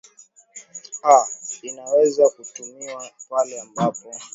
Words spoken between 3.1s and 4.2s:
pale ambapo